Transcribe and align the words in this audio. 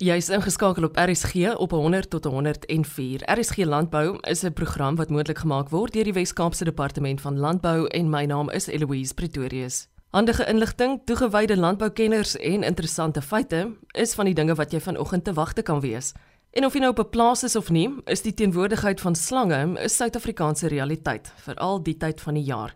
Jy's 0.00 0.30
ingeskakel 0.32 0.86
op 0.86 0.96
RSG 0.96 1.50
op 1.60 1.70
100 1.70 2.10
tot 2.10 2.24
104. 2.24 3.20
RSG 3.38 3.56
Landbou 3.56 4.16
is 4.20 4.42
'n 4.42 4.52
program 4.52 4.96
wat 4.96 5.10
moontlik 5.10 5.38
gemaak 5.38 5.68
word 5.68 5.92
deur 5.92 6.04
die 6.04 6.12
Wes-Kaapse 6.12 6.64
Departement 6.64 7.20
van 7.20 7.38
Landbou 7.38 7.86
en 7.86 8.10
my 8.10 8.24
naam 8.24 8.50
is 8.50 8.66
Eloise 8.66 9.14
Pretorius. 9.14 9.88
Handige 10.10 10.46
inligting, 10.46 11.00
toegewyde 11.04 11.56
landboukenners 11.56 12.36
en 12.36 12.62
interessante 12.62 13.22
feite 13.22 13.76
is 13.90 14.14
van 14.14 14.24
die 14.24 14.34
dinge 14.34 14.54
wat 14.54 14.72
jy 14.72 14.80
vanoggend 14.80 15.24
te 15.24 15.32
wagte 15.32 15.62
kan 15.62 15.80
wees. 15.80 16.12
En 16.50 16.64
of 16.64 16.72
jy 16.72 16.80
nou 16.80 16.90
op 16.90 16.98
'n 16.98 17.10
plaas 17.10 17.42
is 17.42 17.56
of 17.56 17.70
nie, 17.70 17.94
is 18.04 18.22
die 18.22 18.34
teenwoordigheid 18.34 19.00
van 19.00 19.14
slange 19.14 19.66
'n 19.66 19.88
Suid-Afrikaanse 19.88 20.68
realiteit, 20.68 21.32
veral 21.36 21.82
die 21.82 21.96
tyd 21.96 22.20
van 22.20 22.34
die 22.34 22.44
jaar. 22.44 22.74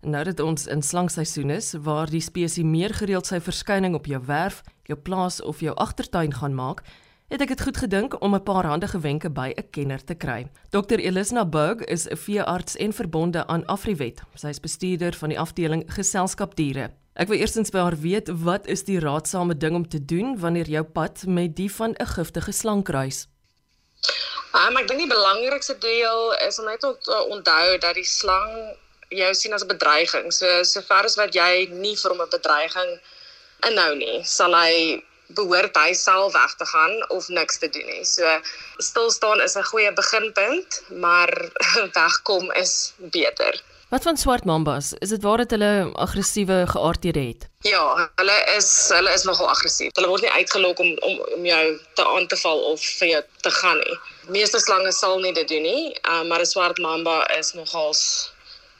Nou 0.00 0.24
dat 0.24 0.40
ons 0.40 0.66
in 0.66 0.82
slangseisoen 0.82 1.50
is 1.50 1.72
waar 1.72 2.10
die 2.10 2.20
spesies 2.20 2.64
meer 2.64 2.94
gereeld 2.94 3.26
sy 3.26 3.40
verskyning 3.40 3.94
op 3.94 4.06
jou 4.06 4.22
werf, 4.26 4.62
jou 4.92 4.98
plaas 5.08 5.40
of 5.40 5.60
jou 5.60 5.74
agtertuin 5.74 6.34
gaan 6.34 6.54
maak, 6.54 6.84
het 7.32 7.40
ek 7.40 7.54
dit 7.54 7.62
goed 7.64 7.78
gedink 7.80 8.16
om 8.20 8.34
'n 8.34 8.44
paar 8.44 8.66
handige 8.68 9.00
wenke 9.00 9.30
by 9.30 9.52
'n 9.56 9.70
kenner 9.70 10.04
te 10.04 10.14
kry. 10.14 10.50
Dr 10.70 10.98
Elisna 10.98 11.44
Burg 11.44 11.80
is 11.84 12.06
'n 12.08 12.16
veearts 12.16 12.76
en 12.76 12.92
verbonde 12.92 13.46
aan 13.46 13.66
Afriwet. 13.66 14.20
Sy 14.34 14.48
is 14.48 14.60
bestuurder 14.60 15.14
van 15.14 15.28
die 15.28 15.38
afdeling 15.38 15.84
geselskapdiere. 15.86 16.90
Ek 17.14 17.28
wil 17.28 17.38
eerstens 17.38 17.70
by 17.70 17.78
haar 17.78 17.96
weet 17.96 18.28
wat 18.28 18.66
is 18.66 18.84
die 18.84 18.98
raadsame 18.98 19.56
ding 19.56 19.74
om 19.74 19.88
te 19.88 20.04
doen 20.04 20.38
wanneer 20.38 20.68
jou 20.68 20.84
pad 20.84 21.26
met 21.26 21.56
die 21.56 21.72
van 21.72 21.94
'n 21.98 22.06
giftige 22.06 22.52
slang 22.52 22.84
kruis? 22.84 23.28
Um, 24.54 24.76
ek 24.76 24.88
dink 24.88 25.00
die 25.00 25.08
belangrikste 25.08 25.78
deel 25.78 26.34
is 26.48 26.58
om 26.58 26.64
net 26.64 26.80
te 26.80 27.26
onthou 27.28 27.78
dat 27.78 27.94
die 27.94 28.04
slang 28.04 28.76
jou 29.08 29.34
sien 29.34 29.52
as 29.52 29.62
'n 29.62 29.68
bedreiging. 29.68 30.32
So 30.32 30.62
sover 30.62 31.04
as 31.04 31.16
wat 31.16 31.34
jy 31.34 31.68
nie 31.70 31.96
vir 31.96 32.10
hom 32.10 32.20
'n 32.20 32.28
bedreiging 32.30 33.00
inhou 33.70 33.94
nie, 33.96 34.20
sal 34.24 34.54
hy 34.56 35.02
behoort 35.36 35.76
hy 35.76 35.92
self 35.96 36.32
weg 36.36 36.54
te 36.60 36.66
gaan 36.68 36.94
of 37.16 37.28
niks 37.28 37.58
te 37.58 37.68
doen 37.72 37.86
nie. 37.88 38.04
So 38.04 38.28
stil 38.78 39.10
staan 39.10 39.40
is 39.40 39.56
'n 39.56 39.68
goeie 39.72 39.92
beginpunt, 39.92 40.82
maar 41.04 41.30
wegkom 41.98 42.52
is 42.52 42.92
beter. 42.98 43.62
Wat 43.92 44.02
van 44.02 44.16
swart 44.16 44.44
mambas? 44.44 44.92
Is 45.04 45.08
dit 45.08 45.22
waar 45.22 45.36
dat 45.36 45.50
hulle 45.50 45.90
aggressiewe 45.92 46.64
geaardhede 46.66 47.20
het? 47.20 47.48
Ja, 47.60 48.10
hulle 48.16 48.38
is 48.56 48.88
hulle 48.88 49.12
is 49.12 49.22
nogal 49.22 49.48
aggressief. 49.48 49.90
Hulle 49.92 50.08
word 50.08 50.22
nie 50.24 50.30
uitgelok 50.30 50.78
om 50.78 50.96
om 51.08 51.18
om 51.36 51.44
jou 51.44 51.80
te 51.94 52.06
aan 52.06 52.26
te 52.26 52.36
val 52.36 52.60
of 52.72 52.80
vir 52.80 53.08
jou 53.08 53.22
te 53.40 53.50
gaan 53.50 53.76
nie. 53.76 53.98
Meeste 54.28 54.60
slange 54.60 54.92
sal 54.92 55.20
nie 55.20 55.32
dit 55.32 55.48
doen 55.48 55.62
nie, 55.62 56.00
uh, 56.08 56.22
maar 56.22 56.40
'n 56.40 56.46
swart 56.46 56.78
mamba 56.78 57.18
is 57.38 57.52
nogals 57.52 58.32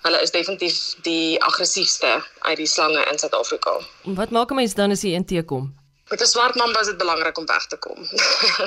hulle 0.03 0.22
is 0.22 0.31
definitief 0.31 0.78
die 1.06 1.42
aggressiefste 1.42 2.22
uit 2.39 2.56
die 2.56 2.67
slange 2.67 3.05
in 3.11 3.19
Suid-Afrika. 3.19 3.78
Wat 4.19 4.31
maak 4.31 4.50
'n 4.50 4.55
mens 4.55 4.75
dan 4.75 4.91
as 4.91 5.03
jy 5.03 5.14
inteekom? 5.14 5.75
Met 6.11 6.20
'n 6.20 6.27
swart 6.27 6.55
mamba 6.55 6.81
is 6.81 6.86
dit 6.86 6.97
belangrik 6.97 7.39
om 7.39 7.47
weg 7.47 7.67
te 7.67 7.77
kom. 7.77 7.98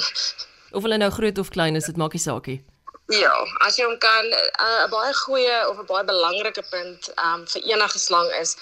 of 0.75 0.81
hulle 0.81 0.97
nou 0.97 1.11
groot 1.11 1.37
of 1.37 1.49
klein 1.49 1.75
is, 1.75 1.85
dit 1.85 1.97
maak 1.97 2.13
nie 2.13 2.21
saak 2.21 2.45
nie. 2.45 2.61
Ja, 3.07 3.33
as 3.61 3.75
jy 3.77 3.85
hom 3.85 3.97
kan 3.97 4.25
eh, 4.25 4.49
'n 4.65 4.85
uh, 4.85 4.89
baie 4.89 5.13
goeie 5.13 5.57
of 5.69 5.77
'n 5.77 5.85
baie 5.85 6.03
belangrike 6.03 6.63
punt 6.69 7.11
um, 7.25 7.47
vir 7.47 7.61
enige 7.61 7.99
slang 7.99 8.31
is 8.41 8.57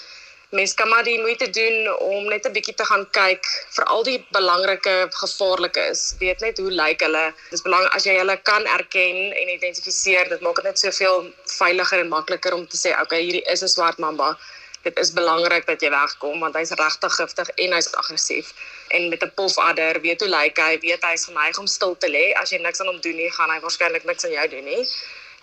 mens 0.54 0.74
kan 0.74 0.88
maar 0.88 1.04
die 1.04 1.20
moeite 1.20 1.50
doen 1.50 1.88
om 1.98 2.28
net 2.32 2.46
'n 2.46 2.52
bietjie 2.56 2.74
te 2.74 2.84
gaan 2.90 3.04
kyk 3.10 3.44
vir 3.76 3.84
al 3.94 4.02
die 4.08 4.18
belangrike 4.36 4.94
gevaarlike 5.10 5.82
is. 5.94 6.02
Weet 6.18 6.40
net 6.40 6.58
hoe 6.58 6.70
lyk 6.70 7.00
hulle. 7.06 7.24
Dis 7.50 7.62
belangrik 7.62 7.94
as 7.94 8.04
jy 8.04 8.14
hulle 8.18 8.36
kan 8.50 8.66
erken 8.66 9.16
en 9.40 9.48
identifiseer. 9.56 10.28
Dit 10.28 10.40
maak 10.40 10.54
dit 10.60 10.64
net 10.64 10.78
soveel 10.78 11.32
veiliger 11.58 11.98
en 12.04 12.08
makliker 12.08 12.54
om 12.54 12.68
te 12.68 12.76
sê, 12.76 12.94
okay, 13.00 13.20
hierdie 13.22 13.46
is 13.54 13.62
'n 13.62 13.68
swart 13.68 13.98
mamba. 13.98 14.38
Dit 14.82 14.98
is 14.98 15.12
belangrik 15.12 15.66
dat 15.66 15.80
jy 15.80 15.90
wegkom 15.90 16.40
want 16.40 16.54
hy's 16.54 16.70
regtig 16.70 17.14
giftig 17.14 17.48
en 17.48 17.72
hy's 17.72 17.92
aggressief. 17.92 18.52
En 18.88 19.08
met 19.08 19.22
'n 19.22 19.32
pofadder, 19.34 20.00
weet 20.00 20.20
hoe 20.20 20.28
lyk 20.28 20.56
hy? 20.58 20.78
Weet 20.78 21.02
hy's 21.02 21.24
geneig 21.24 21.58
om 21.58 21.66
stil 21.66 21.96
te 21.98 22.08
lê. 22.08 22.32
As 22.42 22.50
jy 22.50 22.58
niks 22.58 22.80
aan 22.80 22.86
hom 22.86 23.00
doen 23.00 23.16
nie, 23.16 23.30
gaan 23.30 23.50
hy 23.50 23.60
waarskynlik 23.60 24.04
niks 24.04 24.24
aan 24.24 24.32
jou 24.38 24.48
doen 24.48 24.64
nie 24.64 24.88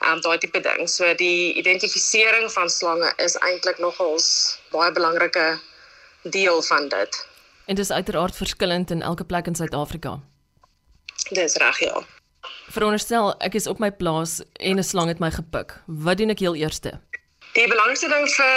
um, 0.07 0.21
daai 0.21 0.37
tipe 0.37 0.59
ding. 0.59 0.87
So 0.89 1.13
die 1.15 1.53
identifisering 1.53 2.51
van 2.51 2.69
slange 2.69 3.13
is 3.17 3.37
eintlik 3.37 3.77
nogals 3.77 4.57
baie 4.71 4.91
belangrike 4.91 5.59
deel 6.23 6.61
van 6.61 6.89
dit. 6.89 7.25
En 7.65 7.75
dit 7.75 7.85
is 7.85 7.91
uiteraard 7.91 8.35
verskillend 8.35 8.91
in 8.91 9.01
elke 9.01 9.23
plek 9.23 9.47
in 9.47 9.55
Suid-Afrika. 9.55 10.19
Dis 11.29 11.55
reg 11.55 11.79
ja. 11.79 12.03
Veronderstel 12.71 13.33
ek 13.39 13.55
is 13.59 13.67
op 13.67 13.79
my 13.79 13.91
plaas 13.91 14.41
en 14.53 14.79
'n 14.79 14.83
slang 14.83 15.07
het 15.07 15.19
my 15.19 15.31
gepik. 15.31 15.77
Wat 15.85 16.17
doen 16.17 16.29
ek 16.29 16.39
heel 16.39 16.55
eerste? 16.55 16.99
Die 17.53 17.67
belangrikste 17.67 18.07
ding 18.07 18.27
vir 18.29 18.55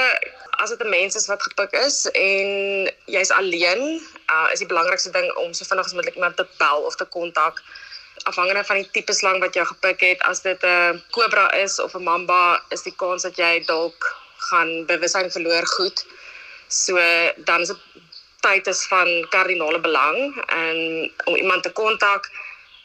as 0.62 0.70
dit 0.70 0.80
'n 0.80 0.88
mens 0.88 1.14
is 1.14 1.26
wat 1.26 1.42
gepik 1.42 1.72
is 1.72 2.10
en 2.10 2.48
jy's 3.06 3.30
alleen, 3.30 4.00
uh, 4.30 4.48
is 4.52 4.58
die 4.58 4.68
belangrikste 4.68 5.10
ding 5.10 5.36
om 5.36 5.52
so 5.52 5.64
vinnig 5.64 5.84
as 5.84 5.92
moontlik 5.92 6.14
iemand 6.14 6.36
te 6.36 6.46
bel 6.58 6.80
of 6.82 6.96
te 6.96 7.04
kontak 7.04 7.62
afhangende 8.22 8.64
van 8.64 8.76
die 8.76 8.90
tipe 8.90 9.12
slang 9.12 9.40
wat 9.40 9.54
jy 9.54 9.64
gepik 9.64 10.00
het, 10.00 10.20
as 10.22 10.42
dit 10.42 10.62
'n 10.62 11.02
kobra 11.10 11.50
is 11.52 11.78
of 11.78 11.94
'n 11.94 12.02
mamba, 12.02 12.62
is 12.70 12.82
die 12.82 12.96
kans 12.96 13.22
dat 13.22 13.36
jy 13.36 13.64
dalk 13.66 14.16
gaan 14.50 14.86
bewussyn 14.86 15.30
verloor 15.30 15.66
goed. 15.66 16.06
So 16.68 16.98
dan 17.36 17.60
is 17.60 17.68
dit 17.68 17.78
tyd 18.40 18.66
is 18.66 18.86
van 18.86 19.26
kardinale 19.30 19.80
belang 19.80 20.44
en 20.46 20.76
om 21.24 21.34
iemand 21.36 21.62
te 21.62 21.72
kontak. 21.72 22.30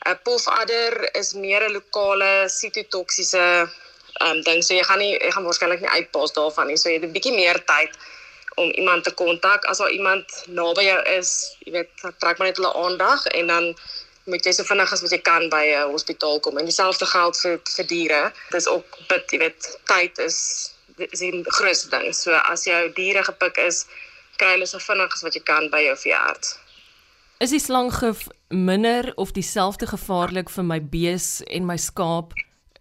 'n 0.08 0.20
Pofadder 0.24 1.16
is 1.16 1.34
meer 1.34 1.62
'n 1.64 1.72
lokale 1.72 2.48
sitotoksiese 2.48 3.70
um 4.22 4.42
ding. 4.42 4.64
So 4.64 4.74
jy 4.74 4.84
gaan 4.84 5.00
nie 5.00 5.18
jy 5.18 5.32
gaan 5.32 5.44
waarskynlik 5.44 5.82
nie 5.82 5.90
uitpas 5.90 6.34
daarvan 6.34 6.68
nie. 6.68 6.78
So 6.78 6.90
jy 6.90 6.96
het 7.00 7.08
'n 7.08 7.16
bietjie 7.18 7.36
meer 7.36 7.64
tyd 7.66 7.92
om 8.56 8.72
iemand 8.72 9.04
te 9.04 9.14
kontak 9.14 9.66
as 9.66 9.78
daar 9.78 9.92
iemand 9.92 10.44
naby 10.48 10.84
jou 10.84 11.02
is, 11.18 11.56
jy 11.60 11.72
weet, 11.72 11.92
trek 12.20 12.38
maar 12.38 12.48
net 12.48 12.58
hulle 12.60 12.74
aandag 12.74 13.26
en 13.26 13.48
dan 13.48 13.78
moet 14.30 14.46
jy 14.46 14.54
so 14.56 14.64
vinnig 14.64 14.92
as 14.94 15.02
wat 15.06 15.12
jy 15.12 15.22
kan 15.26 15.50
by 15.50 15.64
'n 15.76 15.92
hospitaal 15.92 16.40
kom. 16.40 16.58
En 16.58 16.70
dieselfde 16.70 17.06
geld 17.06 17.38
vir 17.42 17.60
vir 17.76 17.88
diere. 17.88 18.24
Dis 18.52 18.68
ook 18.68 18.98
bit, 19.08 19.32
jy 19.32 19.40
weet, 19.40 19.80
tyd 19.86 20.18
is 20.18 20.72
is 21.00 21.20
die 21.20 21.44
grootste 21.46 21.90
ding. 21.90 22.14
So 22.14 22.32
as 22.32 22.66
jou 22.68 22.92
diere 22.94 23.24
gepik 23.24 23.58
is, 23.58 23.86
kry 24.38 24.56
hulle 24.56 24.68
so 24.68 24.80
vinnig 24.84 25.14
as 25.14 25.24
wat 25.24 25.36
jy 25.38 25.44
kan 25.48 25.70
by 25.72 25.82
jou 25.86 25.96
veearts. 25.96 26.58
Is 27.40 27.54
die 27.56 27.62
slanggif 27.64 28.28
minder 28.50 29.14
of 29.16 29.32
dieselfde 29.32 29.88
gevaarlik 29.88 30.50
vir 30.52 30.66
my 30.68 30.80
bees 30.82 31.40
en 31.48 31.66
my 31.66 31.78
skaap 31.80 32.34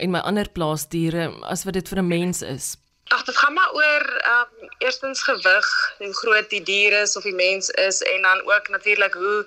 en 0.03 0.11
my 0.11 0.23
ander 0.27 0.51
plaasdiere 0.51 1.29
as 1.47 1.63
wat 1.67 1.79
dit 1.79 1.89
vir 1.89 1.99
'n 2.03 2.09
mens 2.09 2.43
is? 2.43 2.77
Ag, 3.15 3.25
dit 3.25 3.37
gaan 3.37 3.55
maar 3.55 3.73
oor 3.73 4.05
ehm 4.19 4.47
um, 4.63 4.69
eerstens 4.79 5.23
gewig, 5.23 5.67
hoe 5.99 6.13
groot 6.13 6.51
die 6.51 6.63
dier 6.63 6.93
is 7.03 7.17
of 7.17 7.23
die 7.23 7.35
mens 7.35 7.71
is 7.71 8.03
en 8.03 8.23
dan 8.23 8.43
ook 8.51 8.69
natuurlik 8.69 9.15
hoe 9.15 9.47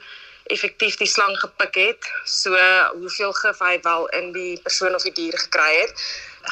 effektief 0.52 0.98
die 1.00 1.10
slang 1.10 1.38
gepik 1.40 1.76
het. 1.80 2.10
So 2.26 2.58
hoeveel 2.98 3.34
gif 3.40 3.62
hy 3.64 3.78
wel 3.86 4.08
in 4.20 4.32
die 4.36 4.60
persoon 4.66 4.96
of 4.96 5.06
die 5.08 5.16
dier 5.18 5.38
gekry 5.38 5.72
het. 5.80 6.04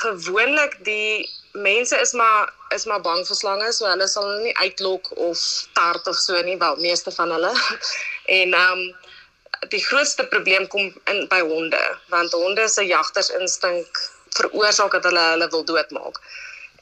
Gewoonlik 0.04 0.78
die 0.86 1.28
mense 1.52 1.98
is 1.98 2.14
maar 2.14 2.54
is 2.76 2.86
maar 2.86 3.02
bang 3.02 3.26
vir 3.26 3.36
slange, 3.36 3.72
so 3.74 3.88
hulle 3.90 4.08
sal 4.08 4.28
hulle 4.28 4.44
nie 4.44 4.58
uitlok 4.62 5.10
of 5.18 5.40
tart 5.74 6.08
of 6.08 6.18
so 6.22 6.42
nie, 6.46 6.58
wel 6.62 6.78
meeste 6.78 7.12
van 7.12 7.32
hulle. 7.38 7.54
En 8.40 8.54
ehm 8.54 8.80
um, 8.80 9.08
die 9.74 9.82
grootste 9.84 10.24
probleem 10.32 10.68
kom 10.72 10.94
in 11.12 11.26
by 11.32 11.40
honde, 11.42 11.80
want 12.14 12.32
honde 12.32 12.68
se 12.70 12.86
jagtersinstink 12.86 14.04
veroorsaak 14.38 14.92
dat 14.92 15.08
hulle 15.10 15.26
hulle 15.34 15.48
wil 15.50 15.66
doodmaak. 15.66 16.22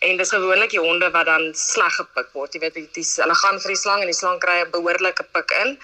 En 0.05 0.17
dis 0.17 0.29
gewoonlik 0.29 0.75
die 0.75 0.83
honde 0.83 1.09
wat 1.15 1.25
dan 1.25 1.47
sleg 1.55 1.95
gepik 1.95 2.27
word. 2.37 2.53
Jy 2.53 2.59
weet, 2.61 2.75
die, 2.75 2.89
die, 2.99 3.05
hulle 3.15 3.37
gaan 3.39 3.61
vir 3.63 3.73
die 3.73 3.79
slang 3.79 4.03
en 4.03 4.11
die 4.11 4.19
slang 4.19 4.37
kry 4.43 4.59
'n 4.61 4.75
behoorlike 4.75 5.25
pik 5.33 5.55
in 5.63 5.77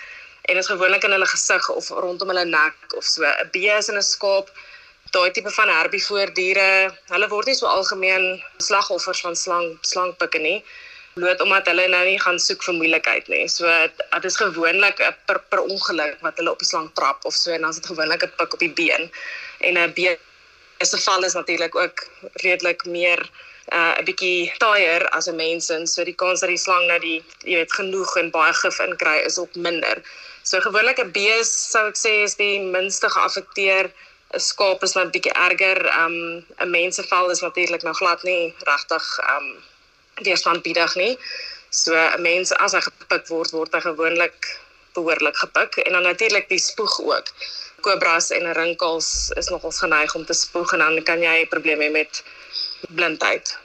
en 0.49 0.57
is 0.57 0.67
gewoonlik 0.67 1.03
in 1.07 1.15
hulle 1.15 1.27
gesig 1.31 1.69
of 1.69 1.89
rondom 1.89 2.31
hulle 2.33 2.45
nek 2.45 2.95
of 2.97 3.05
so. 3.05 3.23
'n 3.23 3.49
bees 3.51 3.89
en 3.89 3.97
'n 3.97 4.07
skaap 4.13 4.49
daai 5.15 5.31
tipe 5.31 5.51
van 5.57 5.69
herbivoordiere 5.69 6.69
hulle 7.13 7.27
word 7.33 7.47
nie 7.47 7.59
so 7.59 7.67
algemeen 7.67 8.25
slagoffers 8.57 9.21
van 9.25 9.35
slang 9.35 9.67
slangpikke 9.91 10.41
nie. 10.47 10.59
Bloot 11.13 11.41
omdat 11.45 11.67
hulle 11.69 11.87
nou 11.87 12.03
nie 12.05 12.19
gaan 12.25 12.39
soek 12.39 12.63
vir 12.67 12.75
moeilikheid 12.79 13.27
nie. 13.29 13.47
So 13.47 13.69
dit 13.69 14.29
is 14.31 14.37
gewoonlik 14.41 15.01
per, 15.27 15.39
per 15.49 15.61
ongeluk 15.61 16.17
wat 16.25 16.37
hulle 16.41 16.51
op 16.55 16.59
die 16.63 16.71
slang 16.71 16.89
trap 16.99 17.25
of 17.29 17.35
so 17.37 17.51
en 17.51 17.61
dan 17.61 17.69
is 17.69 17.81
dit 17.81 17.91
gewoonlik 17.93 18.23
'n 18.23 18.35
pik 18.37 18.53
op 18.53 18.59
die 18.59 18.73
been. 18.81 19.11
En 19.59 19.77
'n 19.77 19.93
bees 19.93 20.89
se 20.89 20.97
val 20.97 21.23
is 21.23 21.33
natuurlik 21.33 21.75
ook 21.75 22.07
redelik 22.45 22.85
meer 22.85 23.29
uh 23.71 23.95
'n 23.99 24.05
bietjie 24.05 24.53
taaier 24.59 25.07
as 25.17 25.27
'n 25.27 25.35
mens 25.35 25.69
en 25.69 25.87
so 25.87 26.03
die 26.03 26.19
kans 26.23 26.39
dat 26.39 26.49
die 26.49 26.63
slang 26.65 26.87
nou 26.87 26.99
die 26.99 27.23
jy 27.43 27.55
weet 27.61 27.73
genoeg 27.73 28.17
en 28.17 28.31
baie 28.31 28.53
gif 28.53 28.79
inkry 28.79 29.17
is 29.29 29.39
ook 29.39 29.55
minder. 29.55 30.01
So 30.43 30.59
gewoonlik 30.59 30.99
'n 30.99 31.11
bees 31.11 31.51
sou 31.71 31.87
ek 31.87 31.97
sê 31.97 32.13
is 32.23 32.35
die 32.35 32.59
minste 32.59 33.09
geaffekteer. 33.09 33.91
'n 34.33 34.39
Skaap 34.39 34.83
is 34.83 34.95
net 34.95 35.11
bietjie 35.11 35.35
erger. 35.47 35.79
Um 36.03 36.45
'n 36.59 36.69
mensevel 36.69 37.31
is 37.31 37.41
natuurlik 37.41 37.83
nou 37.83 37.93
glad 37.93 38.23
nie 38.23 38.53
regtig 38.71 39.05
um 39.35 39.47
weerstandbiedig 40.25 40.95
nie. 40.95 41.17
So 41.69 41.93
'n 41.95 42.21
mens 42.21 42.51
as 42.51 42.73
hy 42.73 42.81
gepik 42.81 43.27
word, 43.27 43.51
word 43.51 43.73
hy 43.73 43.81
gewoonlik 43.81 44.59
behoorlik 44.93 45.37
gepik 45.37 45.77
en 45.77 45.91
dan 45.91 46.03
natuurlik 46.03 46.49
die 46.49 46.59
spoeg 46.59 46.99
ook. 47.01 47.27
Kobras 47.81 48.29
en 48.29 48.53
rinkels 48.53 49.31
is 49.35 49.49
nogals 49.49 49.79
geneig 49.79 50.15
om 50.15 50.25
te 50.25 50.33
spoeg 50.33 50.73
en 50.73 50.79
dan 50.79 51.03
kan 51.03 51.21
jy 51.21 51.45
probleme 51.49 51.87
hê 51.87 51.91
met 51.91 52.23
blindheid. 52.89 53.57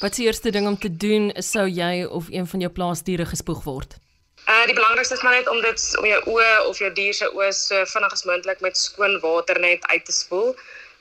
Wat 0.00 0.10
is 0.10 0.16
die 0.16 0.26
eerste 0.26 0.50
ding 0.50 0.66
om 0.66 0.78
te 0.78 0.96
doen 0.96 1.30
sou 1.38 1.68
jy 1.68 2.04
of 2.04 2.26
een 2.30 2.46
van 2.46 2.60
jou 2.60 2.72
plaasdiere 2.72 3.26
gespoeg 3.26 3.62
word? 3.64 3.98
Uh 4.50 4.64
die 4.66 4.74
belangrikste 4.74 5.14
is 5.14 5.22
maar 5.22 5.36
net 5.36 5.48
om 5.48 5.60
dit 5.62 5.82
om 5.98 6.06
jou 6.06 6.22
oë 6.34 6.54
of 6.66 6.78
jou 6.78 6.92
dier 6.92 7.14
se 7.14 7.28
oë 7.30 7.50
so 7.54 7.84
vinnig 7.86 8.16
as 8.16 8.24
moontlik 8.26 8.60
met 8.60 8.76
skoon 8.76 9.20
water 9.22 9.60
net 9.60 9.86
uit 9.86 10.04
te 10.04 10.12
spoel. 10.12 10.56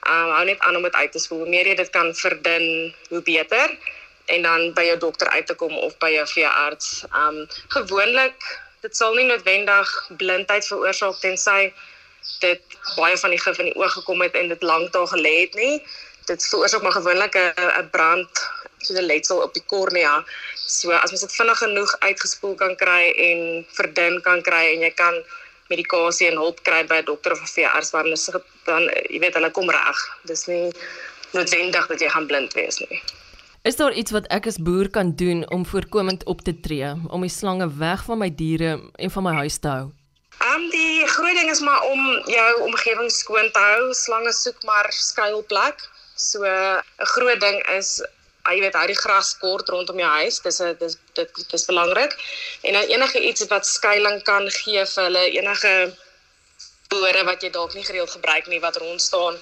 Um 0.05 0.29
hou 0.35 0.45
net 0.45 0.59
aan 0.59 0.75
om 0.75 0.85
dit 0.85 0.93
uit 0.93 1.11
te 1.11 1.19
spoel. 1.19 1.41
Hoe 1.45 1.49
meer 1.49 1.67
jy 1.67 1.75
dit 1.75 1.89
kan 1.89 2.13
verdun, 2.15 2.93
hoe 3.09 3.21
beter. 3.25 3.73
En 4.25 4.45
dan 4.45 4.73
by 4.77 4.85
jou 4.85 4.97
dokter 4.97 5.29
uit 5.29 5.47
te 5.47 5.57
kom 5.57 5.73
of 5.77 5.97
by 5.97 6.11
jou 6.13 6.27
veearts. 6.27 7.01
Um 7.09 7.47
gewoonlik 7.73 8.37
dit 8.81 8.95
sal 8.97 9.17
nie 9.17 9.25
noodwendig 9.25 9.89
blindheid 10.17 10.65
veroorsaak 10.67 11.17
tensy 11.21 11.73
dit 12.41 12.77
baie 12.95 13.17
van 13.17 13.33
die 13.33 13.41
gif 13.41 13.59
in 13.61 13.69
die 13.69 13.77
oog 13.77 13.93
gekom 13.93 14.21
het 14.21 14.37
en 14.37 14.49
dit 14.53 14.63
lank 14.65 14.93
daar 14.93 15.09
gelê 15.09 15.33
het 15.41 15.57
nie. 15.57 15.81
Dit 16.31 16.47
veroorsaak 16.47 16.81
maar 16.81 16.95
gewoonlik 16.95 17.35
'n 17.35 17.89
brand 17.91 18.29
so 18.77 18.93
'n 18.93 19.05
letsel 19.11 19.37
op 19.45 19.53
die 19.53 19.63
kornea. 19.65 20.23
So 20.55 20.91
as 20.91 21.11
mens 21.11 21.21
dit 21.21 21.35
vinnig 21.35 21.57
genoeg 21.57 21.91
uitgespoel 21.99 22.55
kan 22.55 22.75
kry 22.75 23.03
en 23.27 23.65
verdun 23.79 24.21
kan 24.21 24.41
kry 24.41 24.63
en 24.73 24.79
jy 24.79 24.93
kan 25.03 25.15
medikasie 25.67 26.27
en 26.29 26.37
hulp 26.43 26.63
kry 26.63 26.85
by 26.87 26.99
'n 27.01 27.05
dokter 27.05 27.31
of 27.31 27.41
'n 27.41 27.53
veearts 27.55 27.91
dan 27.91 28.07
is 28.07 28.29
dan 28.65 28.81
jy 29.09 29.19
weet 29.19 29.33
hulle 29.33 29.51
kom 29.51 29.69
reg. 29.69 29.97
Dis 30.23 30.45
nie 30.45 30.71
noodwendig 31.31 31.87
dat 31.87 31.99
jy 31.99 32.09
gaan 32.09 32.27
blind 32.27 32.53
wees 32.53 32.77
nie. 32.79 33.01
Is 33.63 33.75
daar 33.75 33.93
iets 33.93 34.11
wat 34.11 34.27
ek 34.27 34.47
as 34.47 34.57
boer 34.57 34.89
kan 34.89 35.15
doen 35.15 35.49
om 35.49 35.65
voorkomend 35.65 36.25
op 36.25 36.41
te 36.41 36.59
tree 36.59 36.93
om 37.07 37.21
die 37.21 37.29
slange 37.29 37.77
weg 37.77 38.03
van 38.03 38.17
my 38.17 38.35
diere 38.35 38.79
en 38.95 39.11
van 39.11 39.23
my 39.23 39.33
huis 39.33 39.57
te 39.59 39.67
hou? 39.67 39.91
Um 40.53 40.69
die 40.69 41.07
groot 41.07 41.35
ding 41.35 41.49
is 41.49 41.59
maar 41.59 41.81
om 41.81 42.01
jou 42.25 42.61
omgewing 42.61 43.11
skoon 43.11 43.51
te 43.51 43.59
hou. 43.59 43.93
Slange 43.93 44.33
soek 44.33 44.63
maar 44.63 44.87
skuilplek. 44.89 45.90
So 46.21 46.45
'n 46.45 46.83
groot 47.13 47.39
ding 47.41 47.59
is 47.77 47.89
jy 48.49 48.59
weet 48.61 48.75
hou 48.77 48.87
die 48.89 49.01
gras 49.03 49.29
kort 49.41 49.69
rondom 49.73 49.99
jou 50.01 50.11
huis. 50.21 50.39
Dis 50.45 50.59
'n 50.61 50.75
dis 50.79 50.95
dit 51.17 51.29
dis 51.53 51.65
belangrik. 51.65 52.13
En 52.61 52.73
dan 52.73 52.87
enige 52.95 53.19
iets 53.29 53.47
wat 53.53 53.65
skuilings 53.65 54.23
kan 54.23 54.49
gee 54.49 54.85
vir 54.93 55.03
hulle, 55.03 55.23
enige 55.39 55.73
bore 56.89 57.23
wat 57.23 57.41
jy 57.41 57.49
dalk 57.49 57.73
nie 57.73 57.87
gereeld 57.89 58.11
gebruik 58.11 58.47
nie 58.47 58.59
wat 58.59 58.77
rond 58.77 59.01
staan 59.01 59.39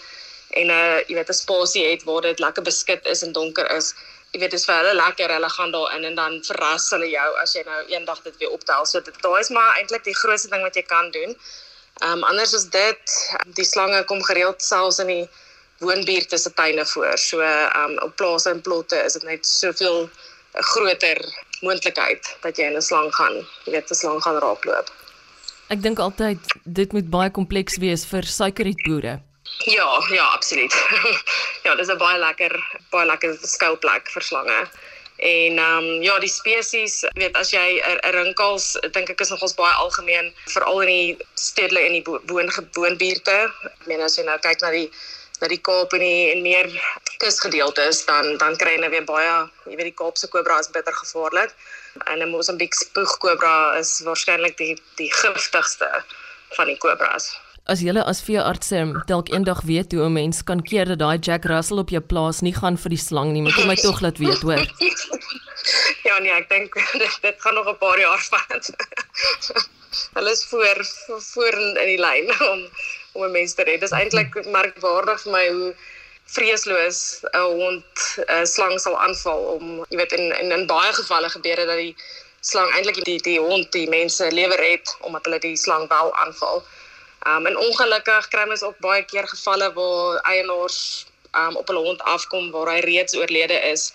en 0.59 0.67
'n 0.67 0.71
uh, 0.71 0.99
jy 1.07 1.15
weet 1.19 1.29
'n 1.29 1.41
spasie 1.43 1.85
het 1.91 2.03
waar 2.03 2.21
dit 2.21 2.39
lekker 2.39 2.63
beskik 2.63 3.03
is 3.05 3.23
en 3.23 3.31
donker 3.31 3.67
is. 3.77 3.93
Jy 4.31 4.39
weet 4.39 4.51
dis 4.51 4.65
vir 4.65 4.75
hulle 4.75 4.93
lekker. 4.93 5.29
Hulle 5.31 5.49
gaan 5.49 5.71
daarin 5.71 6.03
en 6.03 6.15
dan 6.15 6.43
verras 6.43 6.89
hulle 6.89 7.09
jou 7.09 7.29
as 7.41 7.53
jy 7.53 7.63
nou 7.65 7.81
eendag 7.87 8.21
dit 8.23 8.37
weer 8.37 8.51
optel. 8.57 8.85
So 8.85 9.01
dit 9.01 9.21
daai 9.21 9.39
is 9.39 9.49
maar 9.49 9.77
eintlik 9.77 10.03
die 10.03 10.19
grootste 10.21 10.49
ding 10.49 10.61
wat 10.61 10.75
jy 10.75 10.83
kan 10.83 11.11
doen. 11.11 11.37
Ehm 12.01 12.11
um, 12.11 12.23
anders 12.23 12.53
is 12.53 12.65
dit 12.69 13.03
die 13.45 13.65
slange 13.73 14.03
kom 14.03 14.23
gereeld 14.23 14.61
selfs 14.61 14.99
in 14.99 15.07
die 15.07 15.29
woonbuurte 15.79 16.37
se 16.37 16.53
tuine 16.53 16.85
voor. 16.85 17.17
So 17.17 17.41
um, 17.41 17.97
op 18.03 18.15
plase 18.15 18.49
en 18.49 18.61
plotte 18.61 18.95
is 19.05 19.13
dit 19.13 19.23
net 19.23 19.45
soveel 19.45 20.09
groter 20.51 21.21
moontlikheid 21.61 22.35
dat 22.41 22.57
jy 22.57 22.65
in 22.71 22.77
'n 22.77 22.81
slang 22.81 23.15
gaan, 23.15 23.35
jy 23.65 23.71
weet 23.71 23.89
'n 23.89 23.95
slang 23.95 24.21
gaan 24.21 24.39
raakloop. 24.39 24.91
Ek 25.69 25.81
dink 25.81 25.99
altyd 25.99 26.39
dit 26.63 26.91
moet 26.91 27.09
baie 27.09 27.31
kompleks 27.31 27.77
wees 27.77 28.05
vir 28.05 28.23
suikerrietboere. 28.23 29.19
Ja, 29.65 29.89
ja, 30.11 30.25
absoluut. 30.25 30.73
ja, 31.65 31.75
dis 31.75 31.87
'n 31.87 31.97
baie 31.97 32.19
lekker 32.19 32.53
baie 32.89 33.05
lekker 33.05 33.37
skuilplek 33.41 34.09
vir 34.09 34.21
slange. 34.21 34.67
En 35.19 35.57
ehm 35.57 35.77
um, 35.77 36.01
ja, 36.01 36.19
die 36.19 36.31
spesies, 36.31 37.05
weet 37.13 37.35
as 37.35 37.51
jy 37.51 37.81
'n 37.83 38.13
rinkels, 38.15 38.77
dink 38.91 39.09
ek 39.09 39.19
is 39.19 39.29
nogals 39.29 39.53
baie 39.53 39.73
algemeen, 39.73 40.33
veral 40.47 40.81
in 40.81 40.87
die 40.87 41.17
stedelike 41.33 41.85
in 41.85 41.97
die 41.99 42.05
woongewoonbuurte. 42.31 43.37
Ek 43.63 43.87
meen 43.87 44.01
as 44.01 44.15
jy 44.17 44.23
nou 44.23 44.39
kyk 44.39 44.61
na 44.61 44.71
die 44.71 44.89
na 45.41 45.47
die 45.47 45.61
Kaap 45.61 45.93
en 45.93 46.03
die 46.03 46.31
en 46.33 46.41
meer 46.41 46.69
kusgedeeltes 47.23 48.05
dan 48.05 48.37
dan 48.37 48.55
kry 48.61 48.77
nou 48.79 48.89
weer 48.89 49.05
baie, 49.05 49.35
jy 49.65 49.75
weet 49.75 49.91
die 49.91 49.99
Kaapse 50.01 50.27
kobra 50.27 50.59
is 50.59 50.71
bitter 50.71 50.93
gevaarlik. 50.93 51.53
En 52.05 52.19
'n 52.19 52.29
Mosambiek 52.29 52.73
spoegkobra 52.73 53.77
is 53.79 54.01
waarskynlik 54.05 54.57
die 54.57 54.75
die 54.95 55.11
giftigste 55.13 56.03
van 56.57 56.65
die 56.67 56.77
kobras 56.77 57.35
as 57.69 57.83
julle 57.85 58.01
as 58.11 58.21
veeartse 58.25 58.79
dalk 59.09 59.29
eendag 59.29 59.61
weet 59.69 59.93
hoe 59.93 60.05
'n 60.05 60.13
mens 60.13 60.43
kan 60.43 60.61
keer 60.69 60.85
dat 60.85 60.99
daai 60.99 61.17
Jack 61.17 61.45
Russell 61.45 61.77
op 61.77 61.89
jou 61.89 62.01
plaas 62.01 62.41
nie 62.41 62.53
gaan 62.53 62.77
vir 62.77 62.89
die 62.89 63.03
slang 63.07 63.31
nie, 63.31 63.41
moet 63.41 63.57
jy 63.57 63.65
my 63.67 63.75
tog 63.75 64.01
laat 64.01 64.17
weet, 64.17 64.41
hoor. 64.41 64.65
ja 66.07 66.19
nee, 66.19 66.33
ek 66.33 66.49
dink 66.49 66.73
dit, 66.73 67.17
dit 67.27 67.35
gaan 67.43 67.53
nog 67.53 67.69
'n 67.69 67.77
paar 67.77 67.99
jaar 67.99 68.23
vat. 68.31 68.71
Hulle 70.13 70.31
is 70.31 70.45
voor 70.49 70.77
voor 71.33 71.55
in 71.83 71.89
die 71.93 72.01
lyn 72.01 72.27
om 72.51 72.59
om 73.11 73.23
'n 73.23 73.31
mens 73.31 73.53
te 73.53 73.63
red. 73.63 73.79
Dis 73.79 73.91
eintlik 73.91 74.45
merkwaardig 74.45 75.21
vir 75.21 75.31
my 75.31 75.47
hoe 75.49 75.75
vreesloos 76.25 76.99
'n 77.33 77.45
hond 77.61 77.85
'n 78.27 78.45
slang 78.45 78.79
sal 78.79 78.97
aanval 78.99 79.41
om 79.55 79.85
jy 79.89 79.97
weet 79.97 80.11
in 80.11 80.25
in 80.41 80.51
in 80.51 80.65
baie 80.67 80.93
gevalle 80.93 81.29
gebeur 81.29 81.55
dit 81.55 81.67
dat 81.67 81.77
die 81.77 81.95
slang 82.41 82.69
eintlik 82.75 83.03
die 83.03 83.21
die 83.21 83.39
hond 83.39 83.71
die 83.71 83.89
mense 83.89 84.31
lewe 84.31 84.55
red 84.55 84.95
omdat 84.99 85.25
hulle 85.25 85.39
die 85.39 85.57
slang 85.57 85.87
wel 85.89 86.13
aanval. 86.15 86.63
Um 87.27 87.45
en 87.45 87.57
ongelukkig 87.57 88.27
kry 88.27 88.45
mens 88.47 88.63
ook 88.63 88.77
baie 88.79 89.03
keer 89.03 89.27
gevalle 89.27 89.73
waar 89.73 90.21
eienaars 90.21 91.05
um 91.35 91.55
op 91.55 91.67
hulle 91.67 91.83
hond 91.87 92.01
afkom 92.01 92.51
waar 92.51 92.71
hy 92.73 92.79
reeds 92.79 93.15
oorlede 93.15 93.59
is 93.73 93.93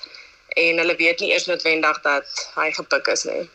en 0.49 0.79
hulle 0.79 0.97
weet 0.97 1.21
nie 1.21 1.31
eers 1.33 1.47
noodwendig 1.47 2.01
dat 2.03 2.51
hy 2.55 2.71
gepik 2.73 3.07
is 3.07 3.25
nie. 3.25 3.49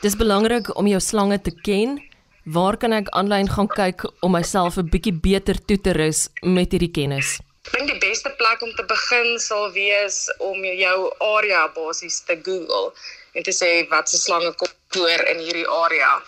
Dis 0.00 0.16
belangrik 0.16 0.76
om 0.76 0.86
jou 0.86 1.00
slange 1.00 1.40
te 1.40 1.52
ken. 1.62 1.98
Waar 2.44 2.76
kan 2.80 2.92
ek 2.96 3.10
aanlyn 3.12 3.50
gaan 3.52 3.68
kyk 3.68 4.06
om 4.24 4.32
myself 4.32 4.78
'n 4.80 4.88
bietjie 4.88 5.12
beter 5.12 5.56
toe 5.68 5.76
te 5.76 5.92
rus 5.92 6.28
met 6.40 6.72
hierdie 6.72 6.90
kennis? 6.90 7.36
Ek 7.68 7.72
dink 7.76 7.90
die 7.92 8.08
beste 8.08 8.30
plek 8.40 8.62
om 8.62 8.72
te 8.76 8.84
begin 8.88 9.38
sal 9.38 9.68
wees 9.72 10.24
om 10.38 10.64
jou 10.64 11.12
area 11.20 11.68
basies 11.68 12.24
te 12.24 12.40
Google 12.42 12.92
en 13.34 13.42
te 13.42 13.52
sê 13.52 13.86
wat 13.90 14.08
se 14.08 14.16
slange 14.16 14.54
kom 14.56 14.68
voor 14.88 15.20
in 15.32 15.38
hierdie 15.38 15.68
area 15.68 16.22